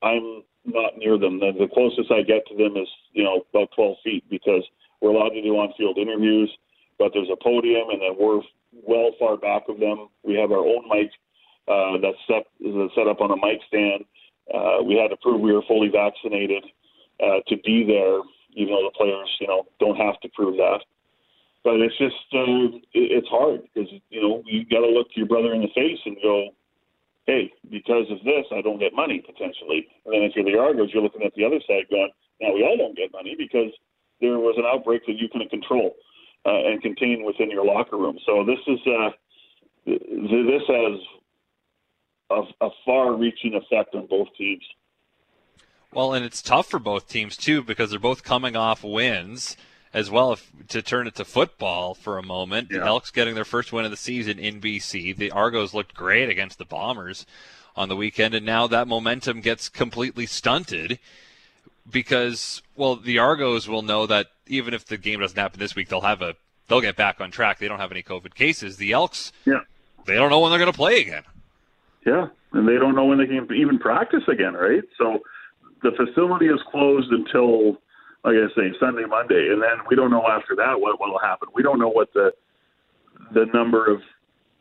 I'm 0.03 0.43
not 0.65 0.97
near 0.97 1.17
them. 1.17 1.39
The, 1.39 1.51
the 1.57 1.67
closest 1.73 2.11
I 2.11 2.21
get 2.21 2.45
to 2.47 2.55
them 2.57 2.77
is 2.77 2.87
you 3.13 3.23
know 3.23 3.45
about 3.53 3.69
12 3.75 3.97
feet 4.03 4.23
because 4.29 4.63
we're 5.01 5.11
allowed 5.11 5.29
to 5.29 5.41
do 5.41 5.57
on-field 5.57 5.97
interviews, 5.97 6.51
but 6.97 7.11
there's 7.13 7.29
a 7.31 7.43
podium 7.43 7.89
and 7.89 8.01
then 8.01 8.15
we're 8.19 8.41
well 8.73 9.11
far 9.19 9.37
back 9.37 9.63
of 9.69 9.79
them. 9.79 10.09
We 10.23 10.35
have 10.35 10.51
our 10.51 10.65
own 10.65 10.85
mic 10.89 11.09
uh, 11.67 11.97
that's 12.01 12.17
set, 12.27 12.45
set 12.95 13.07
up 13.07 13.21
on 13.21 13.31
a 13.31 13.35
mic 13.35 13.61
stand. 13.67 14.05
Uh, 14.53 14.83
we 14.83 14.95
had 14.95 15.09
to 15.09 15.17
prove 15.21 15.41
we 15.41 15.53
were 15.53 15.65
fully 15.67 15.89
vaccinated 15.89 16.63
uh, 17.21 17.39
to 17.47 17.57
be 17.63 17.85
there, 17.85 18.19
even 18.55 18.73
though 18.73 18.89
the 18.89 18.97
players, 18.97 19.29
you 19.39 19.47
know, 19.47 19.65
don't 19.79 19.97
have 19.97 20.19
to 20.21 20.29
prove 20.35 20.57
that. 20.57 20.79
But 21.63 21.81
it's 21.81 21.97
just 21.97 22.15
uh, 22.33 22.77
it's 22.93 23.27
hard 23.27 23.61
because 23.73 23.89
you 24.09 24.21
know 24.21 24.43
you 24.45 24.65
got 24.65 24.85
to 24.85 24.91
look 24.91 25.07
your 25.15 25.25
brother 25.25 25.53
in 25.53 25.61
the 25.61 25.73
face 25.73 25.99
and 26.05 26.15
go, 26.21 26.49
hey, 27.25 27.51
because 27.71 28.05
of 28.11 28.23
this, 28.23 28.45
I 28.51 28.61
don't 28.61 28.79
get 28.79 28.93
money 28.93 29.19
potentially. 29.25 29.87
And 30.05 30.13
then 30.13 30.21
if 30.21 30.33
you're 30.35 30.45
the 30.45 30.59
Argos, 30.59 30.89
you're 30.93 31.01
looking 31.01 31.23
at 31.23 31.33
the 31.33 31.43
other 31.43 31.59
side 31.67 31.89
going, 31.89 32.11
now 32.39 32.53
we 32.53 32.63
all 32.63 32.77
don't 32.77 32.95
get 32.95 33.11
money 33.11 33.35
because 33.37 33.73
there 34.21 34.37
was 34.37 34.55
an 34.57 34.65
outbreak 34.65 35.05
that 35.07 35.17
you 35.17 35.27
couldn't 35.27 35.49
control 35.49 35.95
uh, 36.45 36.69
and 36.69 36.81
contain 36.81 37.25
within 37.25 37.49
your 37.49 37.65
locker 37.65 37.97
room. 37.97 38.17
So 38.25 38.45
this 38.45 38.59
is 38.67 38.79
uh, 38.85 39.09
this 39.85 40.63
has 40.67 40.99
a, 42.29 42.41
a 42.65 42.69
far-reaching 42.85 43.55
effect 43.55 43.95
on 43.95 44.07
both 44.07 44.27
teams. 44.37 44.63
Well, 45.95 46.13
and 46.13 46.25
it's 46.25 46.41
tough 46.41 46.69
for 46.69 46.77
both 46.77 47.07
teams 47.07 47.37
too 47.37 47.63
because 47.63 47.89
they're 47.89 47.99
both 47.99 48.21
coming 48.21 48.57
off 48.57 48.83
wins 48.83 49.55
as 49.93 50.11
well. 50.11 50.33
If, 50.33 50.51
to 50.67 50.81
turn 50.81 51.07
it 51.07 51.15
to 51.15 51.23
football 51.25 51.93
for 51.93 52.17
a 52.17 52.23
moment, 52.23 52.67
yeah. 52.69 52.79
the 52.79 52.85
Elks 52.85 53.11
getting 53.11 53.33
their 53.33 53.45
first 53.45 53.71
win 53.71 53.85
of 53.85 53.91
the 53.91 53.97
season 53.97 54.37
in 54.37 54.59
BC. 54.59 55.15
The 55.15 55.31
Argos 55.31 55.73
looked 55.73 55.95
great 55.95 56.27
against 56.29 56.57
the 56.57 56.65
Bombers 56.65 57.25
on 57.77 57.87
the 57.87 57.95
weekend, 57.95 58.35
and 58.35 58.45
now 58.45 58.67
that 58.67 58.89
momentum 58.89 59.39
gets 59.39 59.69
completely 59.69 60.25
stunted 60.25 60.99
because 61.89 62.61
well, 62.75 62.97
the 62.97 63.19
Argos 63.19 63.69
will 63.69 63.81
know 63.81 64.05
that 64.05 64.27
even 64.47 64.73
if 64.73 64.85
the 64.85 64.97
game 64.97 65.21
doesn't 65.21 65.37
happen 65.37 65.61
this 65.61 65.75
week, 65.75 65.87
they'll 65.87 66.01
have 66.01 66.21
a 66.21 66.35
they'll 66.67 66.81
get 66.81 66.97
back 66.97 67.21
on 67.21 67.31
track. 67.31 67.59
They 67.59 67.69
don't 67.69 67.79
have 67.79 67.93
any 67.93 68.03
COVID 68.03 68.35
cases. 68.35 68.75
The 68.75 68.91
Elks, 68.91 69.31
yeah, 69.45 69.61
they 70.05 70.15
don't 70.15 70.29
know 70.29 70.41
when 70.41 70.51
they're 70.51 70.59
going 70.59 70.71
to 70.71 70.77
play 70.77 70.99
again. 70.99 71.23
Yeah, 72.05 72.27
and 72.51 72.67
they 72.67 72.75
don't 72.75 72.95
know 72.95 73.05
when 73.05 73.17
they 73.17 73.27
can 73.27 73.47
even 73.55 73.79
practice 73.79 74.23
again, 74.27 74.55
right? 74.55 74.83
So 74.97 75.21
the 75.85 75.93
facility 75.93 76.47
is 76.47 76.59
closed 76.71 77.11
until, 77.11 77.77
like 78.25 78.33
I 78.33 78.49
say, 78.57 78.73
Sunday, 78.79 79.05
Monday, 79.05 79.53
and 79.53 79.61
then 79.61 79.85
we 79.87 79.95
don't 79.95 80.09
know 80.09 80.25
after 80.25 80.55
that 80.57 80.81
what 80.81 80.99
will 80.99 81.19
happen. 81.19 81.49
We 81.53 81.61
don't 81.61 81.79
know 81.79 81.89
what 81.89 82.11
the 82.13 82.31
the 83.33 83.45
number 83.53 83.85
of 83.85 84.01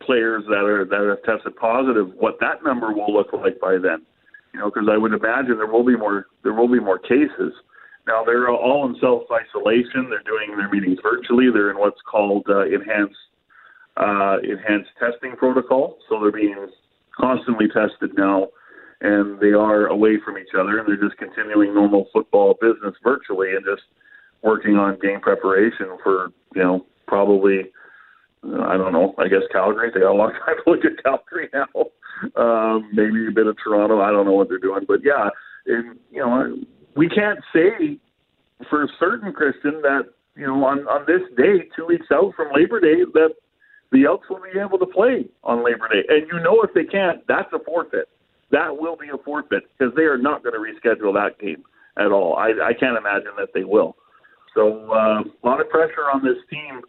players 0.04 0.44
that 0.48 0.64
are 0.64 0.84
that 0.84 1.00
have 1.00 1.22
tested 1.24 1.56
positive, 1.56 2.12
what 2.16 2.36
that 2.40 2.62
number 2.62 2.92
will 2.92 3.12
look 3.12 3.32
like 3.32 3.58
by 3.60 3.78
then. 3.80 4.04
You 4.52 4.60
know, 4.60 4.70
because 4.70 4.88
I 4.92 4.98
would 4.98 5.12
imagine 5.12 5.56
there 5.56 5.66
will 5.66 5.84
be 5.84 5.96
more 5.96 6.26
there 6.42 6.52
will 6.52 6.68
be 6.68 6.80
more 6.80 6.98
cases. 6.98 7.52
Now 8.06 8.22
they're 8.22 8.48
all 8.50 8.86
in 8.86 8.96
self 9.00 9.24
isolation. 9.32 10.10
They're 10.10 10.28
doing 10.28 10.56
their 10.56 10.68
meetings 10.68 10.98
virtually. 11.02 11.48
They're 11.52 11.70
in 11.70 11.78
what's 11.78 12.00
called 12.08 12.44
uh, 12.48 12.66
enhanced 12.66 13.16
uh, 13.96 14.38
enhanced 14.44 14.90
testing 15.00 15.36
protocol. 15.36 15.98
So 16.08 16.20
they're 16.20 16.32
being 16.32 16.68
constantly 17.18 17.66
tested 17.68 18.12
now, 18.16 18.48
and 19.04 19.38
they 19.38 19.52
are 19.52 19.87
away 19.87 20.16
from 20.25 20.38
each 20.38 20.54
other, 20.58 20.78
and 20.78 20.88
they're 20.88 21.08
just 21.08 21.18
continuing 21.18 21.75
normal 21.75 22.06
football 22.12 22.56
business 22.58 22.94
virtually, 23.04 23.54
and 23.54 23.64
just 23.64 23.82
working 24.42 24.76
on 24.76 24.99
game 24.99 25.20
preparation 25.20 25.99
for 26.02 26.32
you 26.54 26.62
know 26.62 26.87
probably 27.06 27.70
I 28.42 28.76
don't 28.76 28.92
know. 28.92 29.14
I 29.18 29.28
guess 29.28 29.44
Calgary. 29.52 29.90
They 29.92 30.00
got 30.00 30.12
a 30.12 30.16
long 30.16 30.32
time 30.46 30.56
to 30.64 30.70
look 30.70 30.84
at 30.84 31.02
Calgary 31.02 31.49
now. 31.52 31.68
Um, 32.37 32.90
maybe 32.94 33.26
a 33.28 33.30
bit 33.30 33.46
of 33.46 33.56
Toronto. 33.62 34.00
I 34.00 34.11
don't 34.11 34.25
know 34.25 34.32
what 34.32 34.49
they're 34.49 34.58
doing, 34.58 34.84
but 34.88 35.00
yeah, 35.04 35.28
and 35.66 35.99
you 36.11 36.20
know, 36.20 36.56
we 36.96 37.08
can't 37.08 37.40
say 37.52 37.99
for 38.70 38.88
certain, 38.99 39.32
Christian, 39.32 39.82
that 39.82 40.04
you 40.34 40.46
know 40.46 40.64
on 40.64 40.80
on 40.88 41.04
this 41.06 41.23
day, 41.37 41.68
two 41.76 41.87
weeks 41.87 42.06
out 42.11 42.32
from 42.34 42.49
Labor 42.54 42.80
Day, 42.80 43.04
that 43.12 43.34
the 43.92 44.04
Elks 44.06 44.30
will 44.30 44.40
be 44.40 44.58
able 44.58 44.78
to 44.78 44.87
play 44.87 45.26
on 45.42 45.62
Labor 45.62 45.88
Day. 45.88 46.04
And 46.08 46.26
you 46.28 46.40
know, 46.40 46.62
if 46.62 46.73
they 46.73 46.84
can't, 46.84 47.20
that's 47.28 47.52
a 47.52 47.58
forfeit. 47.58 48.08
That 48.54 48.70
will 48.76 48.96
be 48.96 49.08
a 49.12 49.18
forfeit 49.25 49.64
because 49.76 49.92
they 49.96 50.04
are 50.04 50.16
not 50.16 50.44
going 50.44 50.54
to 50.54 50.61
reschedule 50.62 51.12
that 51.14 51.40
game 51.40 51.64
at 51.99 52.12
all. 52.12 52.37
I, 52.37 52.50
I 52.70 52.73
can't 52.73 52.96
imagine 52.96 53.32
that 53.37 53.49
they 53.52 53.64
will. 53.64 53.96
So 54.54 54.92
uh, 54.92 55.23
a 55.23 55.44
lot 55.44 55.61
of 55.61 55.68
pressure 55.68 56.06
on 56.12 56.23
this 56.23 56.38
team 56.49 56.80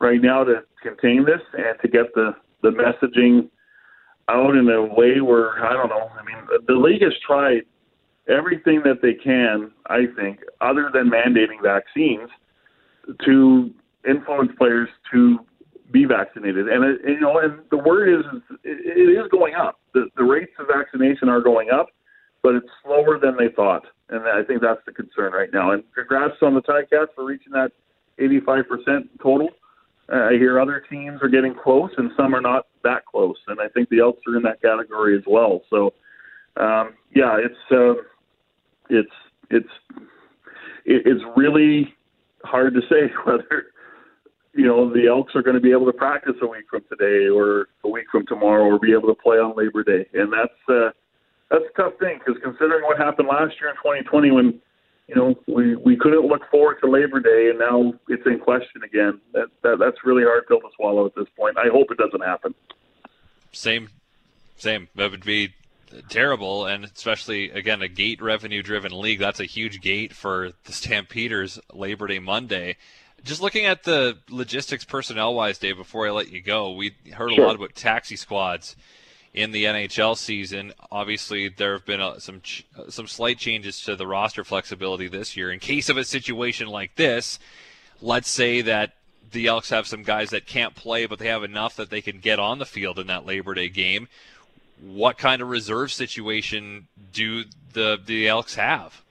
right 0.00 0.20
now 0.22 0.42
to 0.44 0.62
contain 0.82 1.26
this 1.26 1.42
and 1.52 1.76
to 1.82 1.88
get 1.88 2.14
the 2.14 2.32
the 2.62 2.70
messaging 2.70 3.50
out 4.30 4.54
in 4.54 4.68
a 4.70 4.82
way 4.82 5.20
where 5.20 5.62
I 5.62 5.74
don't 5.74 5.90
know. 5.90 6.08
I 6.18 6.24
mean, 6.24 6.46
the 6.66 6.74
league 6.74 7.02
has 7.02 7.12
tried 7.26 7.62
everything 8.28 8.80
that 8.84 9.02
they 9.02 9.14
can, 9.14 9.72
I 9.88 10.04
think, 10.16 10.40
other 10.60 10.90
than 10.94 11.10
mandating 11.10 11.60
vaccines, 11.62 12.30
to 13.26 13.70
influence 14.08 14.52
players 14.56 14.88
to 15.12 15.40
be 15.90 16.04
vaccinated. 16.04 16.68
And 16.68 16.84
it, 16.84 17.00
you 17.04 17.20
know, 17.20 17.38
and 17.38 17.60
the 17.70 17.76
word 17.78 18.08
is 18.08 18.24
it 18.64 19.10
is 19.10 19.30
going 19.30 19.54
up. 19.54 19.80
The, 19.92 20.06
the 20.16 20.24
rates 20.24 20.52
vaccination 21.22 21.28
are 21.28 21.40
going 21.42 21.70
up, 21.70 21.88
but 22.42 22.54
it's 22.54 22.66
slower 22.84 23.18
than 23.18 23.36
they 23.36 23.52
thought. 23.54 23.84
And 24.08 24.22
I 24.22 24.42
think 24.46 24.60
that's 24.60 24.80
the 24.86 24.92
concern 24.92 25.32
right 25.32 25.48
now. 25.52 25.72
And 25.72 25.82
congrats 25.94 26.34
on 26.42 26.54
the 26.54 26.62
Ticats 26.62 27.14
for 27.14 27.24
reaching 27.24 27.52
that 27.52 27.72
85% 28.20 29.08
total. 29.22 29.48
Uh, 30.12 30.28
I 30.30 30.32
hear 30.32 30.60
other 30.60 30.82
teams 30.90 31.20
are 31.22 31.28
getting 31.28 31.54
close, 31.54 31.90
and 31.96 32.10
some 32.16 32.34
are 32.34 32.40
not 32.40 32.66
that 32.82 33.06
close. 33.06 33.36
And 33.46 33.60
I 33.60 33.68
think 33.68 33.88
the 33.88 34.00
Elks 34.00 34.20
are 34.26 34.36
in 34.36 34.42
that 34.42 34.60
category 34.60 35.16
as 35.16 35.22
well. 35.26 35.62
So, 35.70 35.94
um, 36.56 36.94
yeah, 37.14 37.38
it's 37.38 37.54
uh, 37.70 38.02
it's 38.90 39.12
it's 39.50 39.68
it's 40.84 41.22
really 41.36 41.94
hard 42.44 42.74
to 42.74 42.80
say 42.90 43.10
whether 43.24 43.66
you 44.52 44.66
know 44.66 44.92
the 44.92 45.06
Elks 45.06 45.34
are 45.34 45.42
going 45.42 45.54
to 45.54 45.62
be 45.62 45.70
able 45.70 45.86
to 45.86 45.92
practice 45.92 46.34
a 46.42 46.46
week 46.46 46.64
from 46.68 46.82
today 46.90 47.28
or 47.28 47.68
a 47.84 47.88
week 47.88 48.06
from 48.10 48.26
tomorrow 48.26 48.64
or 48.64 48.78
be 48.78 48.92
able 48.92 49.08
to 49.08 49.22
play 49.22 49.36
on 49.36 49.56
Labor 49.56 49.84
Day, 49.84 50.06
and 50.12 50.30
that's 50.32 50.68
uh, 50.68 50.90
that's 51.52 51.64
a 51.64 51.82
tough 51.82 51.92
thing 51.98 52.18
because 52.18 52.40
considering 52.42 52.82
what 52.84 52.98
happened 52.98 53.28
last 53.28 53.60
year 53.60 53.68
in 53.68 53.76
2020 53.76 54.30
when 54.30 54.60
you 55.06 55.14
know 55.14 55.34
we 55.46 55.76
we 55.76 55.96
couldn't 55.96 56.26
look 56.26 56.42
forward 56.50 56.78
to 56.82 56.90
Labor 56.90 57.20
Day 57.20 57.50
and 57.50 57.58
now 57.58 57.92
it's 58.08 58.26
in 58.26 58.38
question 58.38 58.82
again. 58.82 59.20
That, 59.34 59.48
that 59.62 59.78
that's 59.78 59.98
really 60.04 60.22
hard 60.22 60.46
pill 60.48 60.60
to 60.60 60.68
swallow 60.74 61.06
at 61.06 61.14
this 61.14 61.26
point. 61.36 61.58
I 61.58 61.68
hope 61.68 61.90
it 61.90 61.98
doesn't 61.98 62.22
happen. 62.22 62.54
Same, 63.52 63.90
same. 64.56 64.88
That 64.94 65.10
would 65.10 65.24
be 65.24 65.54
terrible, 66.08 66.64
and 66.64 66.84
especially 66.84 67.50
again 67.50 67.82
a 67.82 67.88
gate 67.88 68.22
revenue 68.22 68.62
driven 68.62 68.98
league. 68.98 69.18
That's 69.18 69.40
a 69.40 69.44
huge 69.44 69.82
gate 69.82 70.14
for 70.14 70.52
the 70.64 70.72
Stampeders 70.72 71.60
Labor 71.72 72.06
Day 72.06 72.18
Monday. 72.18 72.76
Just 73.22 73.42
looking 73.42 73.66
at 73.66 73.84
the 73.84 74.18
logistics 74.30 74.84
personnel 74.84 75.34
wise, 75.34 75.58
Dave. 75.58 75.76
Before 75.76 76.08
I 76.08 76.10
let 76.10 76.32
you 76.32 76.40
go, 76.40 76.72
we 76.72 76.92
heard 77.12 77.32
sure. 77.32 77.44
a 77.44 77.46
lot 77.46 77.54
about 77.54 77.74
taxi 77.74 78.16
squads 78.16 78.74
in 79.34 79.50
the 79.50 79.64
NHL 79.64 80.16
season. 80.16 80.72
Obviously, 80.90 81.48
there 81.48 81.72
have 81.72 81.86
been 81.86 82.00
uh, 82.00 82.18
some 82.18 82.40
ch- 82.40 82.66
some 82.88 83.06
slight 83.06 83.38
changes 83.38 83.80
to 83.82 83.96
the 83.96 84.06
roster 84.06 84.44
flexibility 84.44 85.08
this 85.08 85.36
year. 85.36 85.50
In 85.50 85.58
case 85.58 85.88
of 85.88 85.96
a 85.96 86.04
situation 86.04 86.68
like 86.68 86.94
this, 86.96 87.38
let's 88.00 88.28
say 88.28 88.60
that 88.62 88.94
the 89.30 89.46
Elks 89.46 89.70
have 89.70 89.86
some 89.86 90.02
guys 90.02 90.30
that 90.30 90.46
can't 90.46 90.74
play, 90.74 91.06
but 91.06 91.18
they 91.18 91.28
have 91.28 91.42
enough 91.42 91.76
that 91.76 91.90
they 91.90 92.02
can 92.02 92.18
get 92.18 92.38
on 92.38 92.58
the 92.58 92.66
field 92.66 92.98
in 92.98 93.06
that 93.06 93.24
Labor 93.24 93.54
Day 93.54 93.68
game 93.68 94.08
what 94.82 95.16
kind 95.16 95.40
of 95.40 95.48
reserve 95.48 95.92
situation 95.92 96.88
do 97.12 97.44
the 97.72 97.98
the 98.04 98.28
Elks 98.28 98.54
have? 98.56 99.02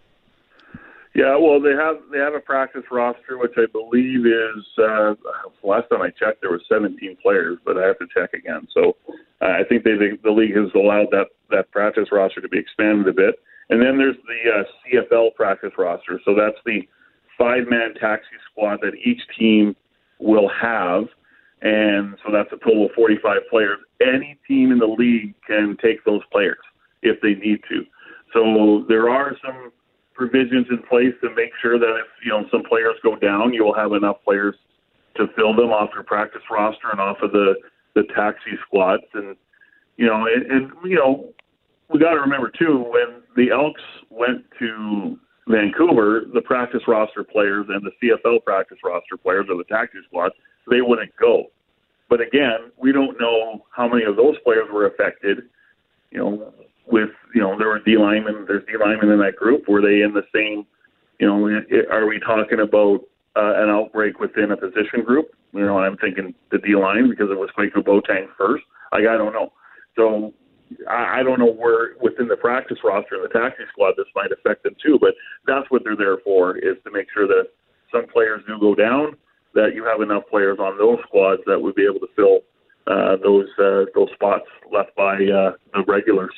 Yeah, 1.14 1.36
well, 1.38 1.60
they 1.60 1.72
have 1.72 1.98
they 2.12 2.20
have 2.20 2.36
a 2.36 2.40
practice 2.40 2.84
roster, 2.92 3.38
which 3.38 3.54
I 3.58 3.66
believe 3.72 4.26
is 4.26 4.66
uh, 4.78 5.16
last 5.64 5.90
time 5.90 6.02
I 6.02 6.10
checked 6.10 6.42
there 6.42 6.52
were 6.52 6.62
17 6.70 7.18
players, 7.22 7.58
but 7.66 7.78
I 7.78 7.88
have 7.88 8.00
to 8.00 8.08
check 8.14 8.34
again. 8.34 8.68
So 8.74 8.96
uh, 9.10 9.14
I 9.42 9.64
think 9.68 9.84
they, 9.84 9.92
the, 9.92 10.18
the 10.24 10.32
league 10.32 10.56
has 10.56 10.70
allowed 10.76 11.08
that 11.12 11.28
that 11.50 11.72
practice 11.72 12.10
roster 12.12 12.42
to 12.42 12.50
be 12.50 12.60
expanded 12.60 13.08
a 13.08 13.14
bit. 13.14 13.36
And 13.70 13.82
then 13.82 13.98
there's 13.98 14.18
the 14.28 14.52
uh, 14.52 14.64
CFL 14.86 15.36
practice 15.36 15.72
roster, 15.78 16.20
so 16.26 16.36
that's 16.36 16.58
the 16.66 16.82
five-man 17.38 17.96
taxi 18.00 18.36
squad 18.52 18.80
that 18.82 18.94
each 19.04 19.22
team 19.38 19.76
will 20.20 20.50
have 20.50 21.06
and 21.62 22.18
so 22.26 22.32
that's 22.32 22.52
a 22.52 22.58
total 22.66 22.88
of 22.88 22.92
45 22.94 23.38
players. 23.50 23.78
Any 24.02 24.38
team 24.48 24.72
in 24.72 24.80
the 24.80 24.88
league 24.88 25.36
can 25.46 25.78
take 25.82 26.04
those 26.06 26.22
players 26.32 26.58
if 27.04 27.22
they 27.22 27.36
need 27.36 27.62
to. 27.70 27.86
So 28.34 28.86
there 28.88 29.10
are 29.10 29.38
some 29.46 29.72
provisions 30.16 30.68
in 30.70 30.80
place 30.90 31.14
to 31.22 31.30
make 31.36 31.52
sure 31.62 31.78
that 31.78 31.96
if 32.00 32.08
you 32.26 32.32
know 32.32 32.46
some 32.52 32.64
players 32.64 32.96
go 33.04 33.16
down, 33.16 33.54
you 33.54 33.64
will 33.64 33.76
have 33.76 33.94
enough 33.94 34.18
players 34.24 34.56
to 35.18 35.28
fill 35.36 35.56
them 35.56 35.70
off 35.70 35.90
your 35.94 36.04
practice 36.04 36.42
roster 36.50 36.90
and 36.92 37.00
off 37.00 37.18
of 37.22 37.32
the 37.32 37.54
the 37.96 38.04
taxi 38.16 38.52
squads. 38.66 39.04
And 39.14 39.36
you 39.98 40.06
know, 40.06 40.26
and, 40.26 40.52
and 40.52 40.72
you 40.84 40.96
know, 40.96 41.30
we 41.90 42.00
got 42.00 42.12
to 42.12 42.22
remember 42.22 42.52
too 42.58 42.86
when 42.90 43.22
the 43.36 43.52
Elks 43.52 43.82
went 44.10 44.46
to 44.60 45.18
Vancouver, 45.48 46.24
the 46.34 46.42
practice 46.42 46.82
roster 46.88 47.24
players 47.24 47.66
and 47.70 47.82
the 47.86 47.92
CFL 48.02 48.44
practice 48.44 48.78
roster 48.84 49.18
players 49.18 49.48
or 49.50 49.58
the 49.58 49.66
taxi 49.66 50.00
squad 50.08 50.32
they 50.70 50.82
wouldn't 50.82 51.16
go. 51.18 51.46
But 52.10 52.22
again, 52.22 52.72
we 52.78 52.92
don't 52.92 53.20
know 53.20 53.66
how 53.76 53.88
many 53.88 54.04
of 54.04 54.16
those 54.16 54.36
players 54.44 54.68
were 54.72 54.86
affected. 54.86 55.40
You 56.12 56.20
know, 56.20 56.54
with 56.88 57.10
you 57.34 57.42
know 57.42 57.58
there 57.58 57.68
were 57.68 57.80
D 57.80 57.98
linemen, 57.98 58.46
there's 58.48 58.66
D 58.66 58.74
linemen 58.80 59.10
in 59.10 59.20
that 59.20 59.36
group. 59.36 59.68
Were 59.68 59.82
they 59.82 60.02
in 60.02 60.14
the 60.14 60.24
same? 60.34 60.66
You 61.20 61.28
know, 61.28 61.62
are 61.90 62.08
we 62.08 62.20
talking 62.20 62.60
about 62.60 63.02
uh, 63.36 63.54
an 63.56 63.70
outbreak 63.70 64.20
within 64.20 64.52
a 64.52 64.58
position 64.58 65.04
group? 65.06 65.32
You 65.54 65.66
know, 65.66 65.80
I'm 65.80 65.98
thinking 65.98 66.34
the 66.52 66.58
D 66.58 66.76
line 66.76 67.10
because 67.10 67.30
it 67.30 67.38
was 67.38 67.50
Kwaku 67.58 67.84
Boateng 67.84 68.28
first. 68.38 68.64
Like 68.92 69.08
I 69.08 69.18
don't 69.18 69.34
know. 69.34 69.52
So 69.96 70.34
I, 70.90 71.20
I 71.20 71.24
don't 71.24 71.40
know 71.40 71.52
where 71.52 71.96
within 72.02 72.28
the 72.28 72.38
practice 72.38 72.78
roster 72.84 73.16
and 73.16 73.24
the 73.24 73.34
taxi 73.34 73.64
squad 73.72 73.94
this 73.98 74.08
might 74.16 74.32
affect 74.32 74.64
them 74.64 74.76
too. 74.84 74.98
But 75.00 75.16
that's 75.46 75.70
what 75.70 75.84
they're 75.84 75.96
there 75.96 76.18
for 76.24 76.58
is 76.58 76.78
to 76.86 76.92
make 76.92 77.08
sure 77.14 77.28
that 77.28 77.50
some 77.92 78.08
players 78.08 78.42
do 78.48 78.60
go 78.60 78.76
down 78.76 79.18
that 79.54 79.72
you 79.76 79.84
have 79.84 80.02
enough 80.02 80.24
players 80.30 80.60
on 80.60 80.78
those 80.78 81.00
squads 81.08 81.42
that 81.46 81.62
would 81.62 81.76
be 81.76 81.84
able 81.84 82.00
to 82.00 82.08
fill 82.16 82.40
uh, 82.88 83.18
those 83.18 83.48
uh, 83.60 83.86
those 83.94 84.10
spots 84.14 84.46
left 84.72 84.96
by 84.96 85.16
uh, 85.16 85.52
the 85.74 85.84
regulars. 85.88 86.34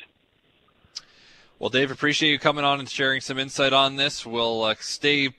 Well, 1.58 1.70
Dave, 1.70 1.90
appreciate 1.90 2.30
you 2.30 2.38
coming 2.38 2.64
on 2.64 2.80
and 2.80 2.88
sharing 2.88 3.20
some 3.20 3.38
insight 3.38 3.72
on 3.72 3.96
this. 3.96 4.26
We'll 4.26 4.64
uh, 4.64 4.74
stay 4.80 5.30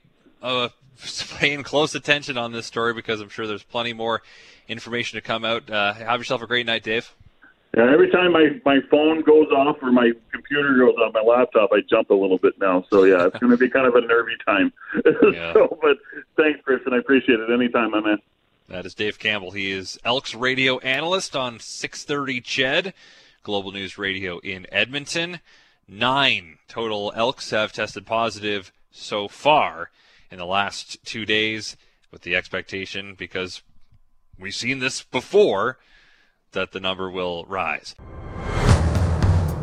uh, 0.42 0.70
paying 1.38 1.64
close 1.64 1.96
attention 1.96 2.38
on 2.38 2.52
this 2.52 2.66
story 2.66 2.94
because 2.94 3.22
I'm 3.22 3.30
sure 3.30 3.48
there's 3.48 3.64
plenty 3.64 3.94
more 3.94 4.22
information 4.68 5.18
to 5.18 5.22
come 5.22 5.46
out. 5.46 5.70
Uh, 5.70 5.94
have 5.94 6.20
yourself 6.20 6.42
a 6.42 6.48
great 6.48 6.66
night, 6.66 6.84
Dave. 6.84 7.14
Yeah, 7.76 7.92
every 7.92 8.10
time 8.10 8.32
my, 8.32 8.62
my 8.64 8.80
phone 8.90 9.22
goes 9.22 9.48
off 9.50 9.78
or 9.82 9.92
my 9.92 10.12
computer 10.32 10.78
goes 10.78 10.96
off, 10.96 11.14
my 11.14 11.22
laptop, 11.22 11.72
I 11.74 11.82
jump 11.82 12.10
a 12.10 12.14
little 12.14 12.38
bit 12.38 12.54
now. 12.60 12.86
So 12.90 13.04
yeah, 13.04 13.28
it's 13.28 13.38
going 13.38 13.52
to 13.52 13.58
be 13.58 13.70
kind 13.70 13.86
of 13.86 13.96
a 13.96 14.02
nervy 14.02 14.36
time. 14.46 14.72
Yeah. 15.34 15.54
so, 15.54 15.78
but 15.82 15.98
thanks, 16.38 16.60
Chris, 16.64 16.80
and 16.86 16.96
I 16.96 17.00
appreciate 17.00 17.40
it. 17.40 17.50
Anytime, 17.52 17.92
my 17.92 18.00
man. 18.00 18.20
That 18.70 18.86
is 18.86 18.94
Dave 18.94 19.20
Campbell. 19.20 19.52
He 19.52 19.72
is 19.72 20.00
Elks 20.06 20.34
radio 20.34 20.80
analyst 20.80 21.36
on 21.36 21.60
630 21.60 22.42
CHED, 22.42 22.94
Global 23.44 23.72
News 23.72 23.98
Radio 23.98 24.40
in 24.40 24.66
Edmonton. 24.72 25.40
Nine 25.88 26.60
total 26.68 27.12
Elks 27.16 27.52
have 27.52 27.74
tested 27.74 28.06
positive 28.06 28.72
so 28.92 29.28
far 29.28 29.92
in 30.32 30.38
the 30.38 30.46
last 30.46 31.04
two 31.06 31.26
days, 31.26 31.78
with 32.16 32.22
the 32.22 32.34
expectation 32.34 33.14
because 33.14 33.62
we've 34.40 34.56
seen 34.56 34.80
this 34.80 35.04
before 35.04 35.78
that 36.54 36.72
the 36.72 36.80
number 36.80 37.12
will 37.12 37.44
rise. 37.46 37.94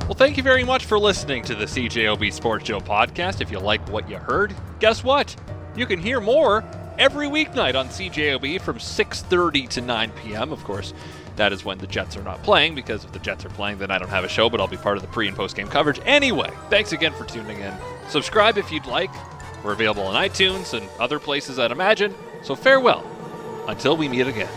Well, 0.03 0.15
thank 0.15 0.37
you 0.37 0.43
very 0.43 0.63
much 0.63 0.85
for 0.85 0.99
listening 0.99 1.45
to 1.45 1.55
the 1.55 1.65
CJOB 1.65 2.31
Sports 2.31 2.67
Show 2.67 2.81
podcast. 2.81 3.41
If 3.41 3.51
you 3.51 3.59
like 3.59 3.89
what 3.89 4.11
you 4.11 4.19
heard, 4.19 4.55
guess 4.81 5.03
what? 5.03 5.35
You 5.75 5.87
can 5.87 5.99
hear 5.99 6.21
more 6.21 6.63
every 6.99 7.27
weeknight 7.27 7.75
on 7.75 7.89
CJOB 7.89 8.61
from 8.61 8.79
6:30 8.79 9.69
to 9.71 9.81
9 9.81 10.11
p.m. 10.23 10.53
Of 10.53 10.63
course, 10.65 10.93
That 11.37 11.55
is 11.55 11.65
when 11.65 11.79
the 11.79 11.87
Jets 11.87 12.19
are 12.19 12.23
not 12.23 12.43
playing, 12.43 12.75
because 12.75 13.05
if 13.05 13.13
the 13.13 13.19
Jets 13.19 13.47
are 13.47 13.51
playing, 13.51 13.79
then 13.79 13.91
I 13.91 13.97
don't 13.97 14.11
have 14.11 14.25
a 14.25 14.29
show, 14.29 14.51
but 14.51 14.61
I'll 14.61 14.69
be 14.69 14.77
part 14.77 14.99
of 14.99 15.03
the 15.03 15.09
pre 15.09 15.29
and 15.29 15.37
post 15.37 15.57
game 15.57 15.69
coverage. 15.69 15.99
Anyway, 16.05 16.51
thanks 16.69 16.93
again 16.93 17.15
for 17.15 17.25
tuning 17.25 17.59
in. 17.61 17.73
Subscribe 18.09 18.59
if 18.59 18.71
you'd 18.71 18.85
like. 18.85 19.11
We're 19.63 19.73
available 19.73 20.03
on 20.03 20.15
iTunes 20.15 20.77
and 20.77 20.89
other 20.99 21.19
places, 21.19 21.59
I'd 21.59 21.71
imagine. 21.71 22.15
So 22.43 22.55
farewell 22.57 23.07
until 23.69 23.97
we 23.97 24.09
meet 24.09 24.27
again. 24.27 24.49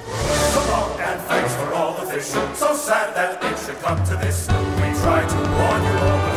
So 0.52 0.60
long 0.72 1.00
and 1.00 1.22
thanks 1.22 1.56
for 1.56 1.74
all 1.74 1.94
the 1.94 2.12
fish. 2.12 2.26
So 2.26 2.74
sad 2.74 3.16
that 3.16 3.44
it 3.44 3.60
should 3.64 3.80
come 3.84 4.04
to 4.06 4.16
this. 4.16 4.48
We 4.48 4.90
to 5.30 5.38
warn 5.58 5.84
you 5.84 5.96
all. 6.02 6.36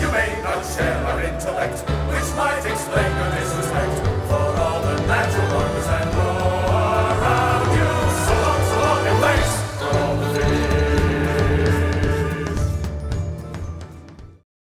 You 0.00 0.08
may 0.10 0.40
not 0.42 0.64
share 0.64 0.96
our 1.04 1.20
intellect, 1.22 1.80
which 2.08 2.34
might 2.34 2.64
explain 2.64 3.16
your 3.16 3.39